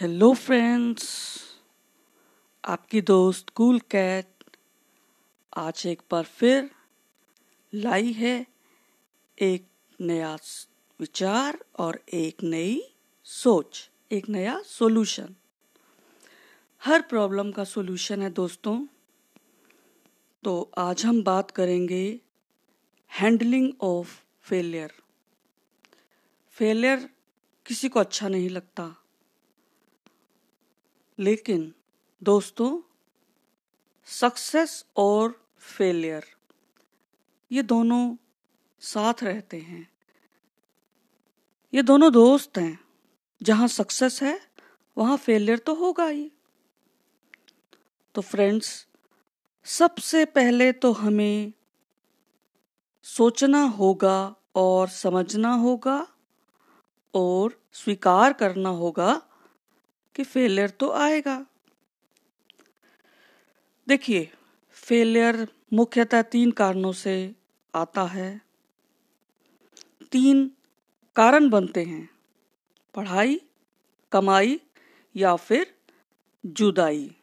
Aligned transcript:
Hello 0.00 0.34
friends 0.34 1.38
आपकी 2.64 3.00
दोस्त 3.00 3.50
cool 3.50 3.78
cat 3.78 4.26
आज 5.56 5.86
एक 5.86 6.02
बार 6.10 6.24
फिर 6.24 6.70
लाई 7.74 8.12
है 8.12 8.46
एक 9.38 9.66
नया 10.00 10.36
विचार 11.00 11.64
और 11.78 12.04
एक 12.12 12.36
नई 12.42 12.94
सोच, 13.24 13.90
एक 14.12 14.28
नया 14.28 14.62
सॉल्यूशन 14.62 15.34
हर 16.84 17.02
प्रॉब्लम 17.02 17.52
का 17.52 17.64
सॉल्यूशन 17.64 18.22
है 18.22 18.30
दोस्तों. 18.30 18.86
तो 20.44 20.70
आज 20.78 21.06
हम 21.06 21.22
बात 21.22 21.50
करेंगे 21.50 22.20
हैंडलिंग 23.12 23.72
ऑफ़ 23.80 24.20
फेलियर 24.42 24.92
फेलियर 26.48 27.10
किसी 27.66 27.88
को 27.88 28.00
अच्छा 28.00 28.28
नहीं 28.28 28.50
लगता. 28.50 29.05
लेकिन 31.18 31.74
दोस्तों 32.22 32.80
सक्सेस 34.04 34.86
और 34.96 35.48
फेलियर 35.58 36.24
ये 37.52 37.62
दोनों 37.62 38.16
साथ 38.80 39.14
रहते 39.22 39.56
हैं। 39.56 39.88
ये 41.74 41.82
दोनों 41.82 42.12
दोस्त 42.12 42.58
हैं। 42.58 42.80
जहाँ 43.42 43.68
सक्सेस 43.68 44.22
है, 44.22 44.40
वहाँ 44.98 45.16
फेलियर 45.16 45.58
तो 45.58 45.74
होगा 45.74 46.06
ही। 46.06 46.32
तो 48.14 48.20
फ्रेंड्स 48.20 48.86
सबसे 49.64 50.24
पहले 50.24 50.72
तो 50.72 50.92
हमें 50.92 51.52
सोचना 53.02 53.62
होगा 53.62 54.34
और 54.54 54.88
समझना 54.88 55.54
होगा 55.54 56.08
और 57.14 57.62
स्वीकार 57.72 58.32
करना 58.32 58.68
होगा 58.68 59.22
कि 60.16 60.24
फेलियर 60.24 60.70
तो 60.70 60.90
आएगा। 60.90 61.46
देखिए 63.88 64.32
फेलियर 64.70 65.48
मुख्यतः 65.72 66.22
तीन 66.22 66.50
कारणों 66.50 66.92
से 66.92 67.34
आता 67.74 68.04
है। 68.04 68.40
तीन 70.12 70.50
कारण 71.16 71.48
बनते 71.48 71.82
हैं। 71.82 72.10
पढ़ाई, 72.94 73.40
कमाई 74.12 74.60
या 75.16 75.36
फिर 75.36 75.74
जुदाई। 76.46 77.16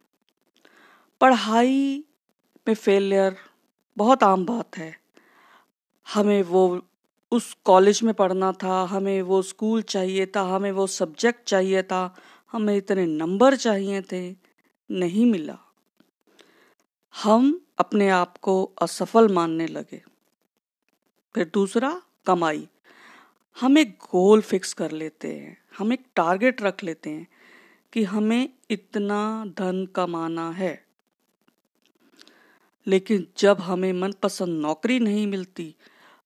पढ़ाई 1.22 2.04
में 2.68 2.76
फेलियर 2.76 3.38
बहुत 3.98 4.24
आम 4.24 4.46
बात 4.46 4.78
है। 4.78 5.00
हमें 6.14 6.44
वो 6.44 6.82
उस 7.32 7.58
कॉलेज 7.66 8.04
में 8.04 8.14
पढ़ना 8.14 8.52
था, 8.52 8.84
हमें 8.84 9.22
वो 9.22 9.42
स्कूल 9.42 9.82
चाहिए 9.82 10.26
था, 10.26 10.42
हमें 10.42 10.72
वो 10.72 10.88
सब्जेक्ट 10.88 11.44
चाहिए 11.44 11.84
था 11.84 12.16
हमें 12.54 12.78
इतने 12.78 13.06
नंबर 13.06 13.56
चाहिए 13.56 14.02
थे, 14.02 14.36
नहीं 14.92 15.26
मिला। 15.26 15.60
हम 17.24 17.66
अपने 17.78 18.10
आप 18.10 18.38
को 18.38 18.72
असफल 18.82 19.34
मानने 19.34 19.68
लगे। 19.68 20.04
फिर 21.36 21.52
दूसरा, 21.54 22.02
कमाई। 22.26 22.68
हम 23.62 23.78
एक 23.78 23.90
गोल 23.90 24.42
फिक्स 24.42 24.74
कर 24.74 24.92
लेते 24.92 25.36
हैं। 25.36 25.58
हम 25.78 25.94
एक 25.94 26.06
टारगेट 26.16 26.62
रख 26.62 26.84
लेते 26.84 27.10
हैं 27.10 27.28
कि 27.94 28.04
हमें 28.04 28.50
इतना 28.70 29.46
धन 29.46 29.86
कमाना 29.86 30.52
है। 30.52 30.86
लेकिन 32.88 33.28
जब 33.38 33.58
हमें 33.60 33.94
मनपसंद 33.94 34.62
नौकरी 34.62 35.00
नहीं 35.00 35.28
मिलती, 35.28 35.76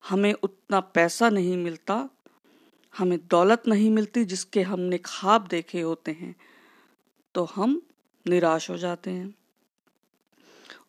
हमें 0.08 0.32
उतना 0.32 0.80
पैसा 0.80 1.28
नहीं 1.28 1.56
मिलता 1.56 2.10
हमें 2.96 3.26
दौलत 3.26 3.62
नहीं 3.68 3.90
मिलती 3.90 4.24
जिसके 4.24 4.62
हमने 4.62 4.98
ख्वाब 4.98 5.46
देखे 5.46 5.80
होते 5.80 6.10
हैं 6.10 6.36
तो 7.34 7.44
हम 7.44 7.82
निराश 8.26 8.70
हो 8.70 8.78
जाते 8.78 9.10
हैं। 9.10 9.34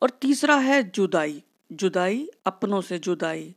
और 0.01 0.09
तीसरा 0.09 0.55
है 0.55 0.89
जुदाई। 0.89 1.43
जुदाई 1.71 2.29
अपनों 2.45 2.81
से 2.81 2.99
जुदाई। 2.99 3.55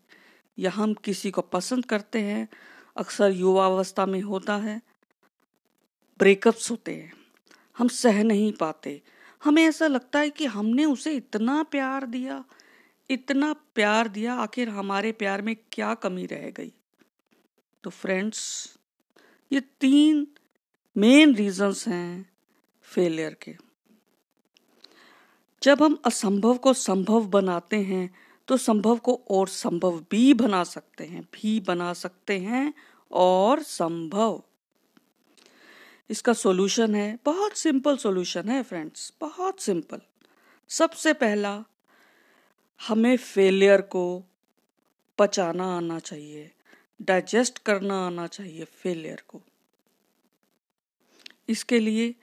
या 0.58 0.70
हम 0.70 0.94
किसी 0.94 1.30
को 1.30 1.40
पसंद 1.40 1.86
करते 1.86 2.20
हैं, 2.20 2.48
अक्सर 2.96 3.30
युवावस्था 3.30 4.06
में 4.06 4.20
होता 4.20 4.56
है, 4.56 4.82
ब्रेकअप्स 6.18 6.70
होते 6.70 6.94
हैं। 6.94 7.12
हम 7.78 7.88
सह 7.88 8.22
नहीं 8.22 8.52
पाते। 8.52 9.02
हमें 9.44 9.64
ऐसा 9.64 9.86
लगता 9.86 10.18
है 10.18 10.30
कि 10.30 10.46
हमने 10.46 10.84
उसे 10.84 11.12
इतना 11.12 11.62
प्यार 11.62 12.06
दिया, 12.06 12.44
इतना 13.10 13.52
प्यार 13.52 14.08
दिया, 14.08 14.34
आखिर 14.34 14.68
हमारे 14.68 15.12
प्यार 15.12 15.42
में 15.42 15.56
क्या 15.72 15.94
कमी 15.94 16.26
रह 16.26 16.50
गई? 16.50 16.72
तो 17.84 17.90
फ्रेंड्स 17.90 18.42
ये 19.50 19.60
तीन 19.80 20.26
मेन 20.96 21.34
रीजंस 21.34 21.86
हैं 21.88 22.30
फेलियर 22.82 23.36
के। 23.42 23.54
जब 25.62 25.82
हम 25.82 25.98
असंभव 26.04 26.56
को 26.56 26.72
संभव 26.72 27.26
बनाते 27.26 27.76
हैं 27.76 28.08
तो 28.48 28.56
संभव 28.56 28.98
को 28.98 29.14
और 29.30 29.48
संभव 29.48 29.98
भी 30.10 30.32
बना 30.34 30.62
सकते 30.64 31.04
हैं, 31.04 31.22
भी 31.22 31.58
बना 31.60 31.92
सकते 31.92 32.38
हैं 32.38 32.72
और 33.10 33.62
संभव। 33.62 34.42
इसका 36.10 36.32
सॉल्यूशन 36.32 36.94
है, 36.94 37.18
बहुत 37.24 37.56
सिंपल 37.56 37.96
सॉल्यूशन 37.96 38.48
है 38.48 38.62
फ्रेंड्स 38.62 39.12
बहुत 39.20 39.60
सिंपल 39.60 40.00
सबसे 40.70 41.12
पहला, 41.12 41.62
हमें 42.80 43.16
फेलियर 43.16 43.80
को 43.80 44.24
पचाना 45.18 45.76
आना 45.76 45.98
चाहिए। 45.98 46.50
डाइजेस्ट 47.00 47.58
करना 47.58 48.06
आना 48.06 48.26
चाहिए 48.26 48.64
फेलियर 48.64 49.22
को। 49.28 49.42
इसके 51.48 51.78
लिए 51.78 52.14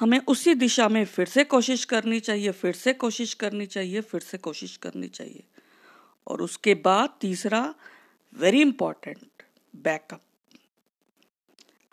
हमें 0.00 0.18
उसी 0.28 0.54
दिशा 0.54 0.88
में 0.88 1.04
फिर 1.04 1.26
से 1.26 1.44
कोशिश 1.44 1.84
करनी 1.84 2.20
चाहिए, 2.20 2.50
फिर 2.50 2.72
से 2.72 2.92
कोशिश 2.92 3.34
करनी 3.34 3.66
चाहिए, 3.66 4.00
फिर 4.00 4.20
से 4.20 4.38
कोशिश 4.38 4.76
करनी 4.76 5.08
चाहिए। 5.08 5.42
और 6.26 6.42
उसके 6.42 6.74
बाद 6.74 7.16
तीसरा 7.20 7.74
वेरी 8.34 8.60
इंपॉर्टेंट 8.60 9.42
बैकअप 9.76 10.20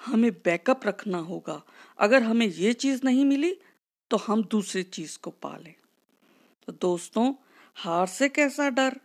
हमें 0.05 0.31
बैकअप 0.31 0.85
रखना 0.87 1.17
होगा। 1.17 1.61
अगर 1.99 2.23
हमें 2.23 2.47
ये 2.47 2.73
चीज़ 2.73 3.01
नहीं 3.03 3.25
मिली 3.25 3.57
तो 4.11 4.17
हम 4.17 4.43
दूसरी 4.43 4.83
चीज़ 4.83 5.17
को 5.19 5.31
पालें। 5.31 5.73
तो 6.67 6.73
दोस्तों, 6.73 7.33
हार 7.75 8.07
से 8.07 8.29
कैसा 8.29 8.69
डर? 8.69 8.99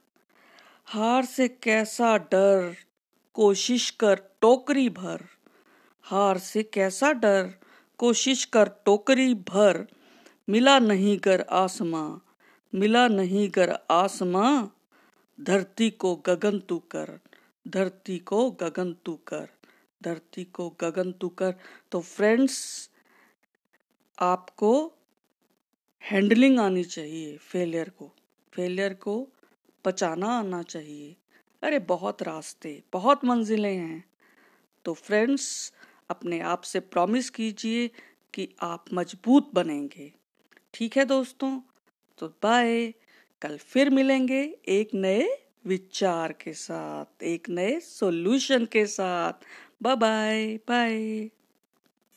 हार 0.87 1.25
से 1.25 1.49
कैसा 1.49 2.17
डर 2.19 2.77
कोशिश 3.37 3.91
कर 3.91 4.15
टोकरी 4.15 4.89
भर। 4.89 5.25
हार 6.03 6.39
से 6.39 6.63
कैसा 6.63 7.13
डर? 7.13 7.55
कोशिश 7.99 8.45
कर 8.45 8.69
टोकरी 8.69 9.35
भर। 9.35 9.87
मिला 10.49 10.79
नहीं 10.79 11.19
कर 11.19 11.41
आसमां। 11.41 12.19
मिला 12.75 13.09
नहीं 13.09 13.51
कर 13.51 13.79
आसमां। 13.91 14.67
धरती 15.41 15.91
को 15.91 16.17
गगन 16.17 16.59
तू 16.59 16.79
कर। 16.79 17.21
धरती 17.69 18.19
को 18.19 18.51
गगन 18.51 18.93
तू 18.93 19.19
कर। 19.27 19.49
धरती 20.03 20.45
को 20.45 20.71
गगन 20.81 21.13
तू 21.13 21.29
कर। 21.29 21.55
तो 21.93 22.01
फ्रेंड्स 22.01 22.91
आपको 24.21 24.93
हैंडलिंग 26.03 26.61
आनी 26.61 26.85
चाहिए। 26.85 27.37
फेलियर 27.37 27.89
को। 27.89 28.13
फेलियर 28.53 28.95
को 28.95 29.29
पचाना 29.85 30.27
आना 30.27 30.63
चाहिए। 30.63 31.17
अरे 31.63 31.79
बहुत 31.79 32.23
रास्ते, 32.23 32.83
बहुत 32.93 33.25
मंजिलें 33.25 33.77
हैं। 33.77 34.05
तो 34.85 34.95
फ्रेंड्स 34.95 35.73
अपने 36.11 36.41
आप 36.41 36.63
से 36.63 36.81
प्रॉमिस 36.81 37.31
कीजिए 37.31 37.91
कि 38.35 38.49
आप 38.63 38.85
मज़बूत 38.95 39.51
बनेंगे। 39.55 40.13
ठीक 40.75 40.97
है 40.97 41.05
दोस्तों? 41.05 41.61
तो 42.19 42.29
बाय 42.29 42.95
कल 43.43 43.57
फिर 43.57 43.91
मिलेंगे 43.91 44.57
एक 44.69 44.95
नए 44.95 45.29
विचार 45.67 46.33
के 46.33 46.53
साथ, 46.53 47.23
एक 47.23 47.49
नए 47.49 47.81
सॉल्यूशन 47.81 48.65
के 48.65 48.87
साथ। 48.87 49.33
Bye 49.83 49.97
bye 49.97 50.57
bye 50.57 51.31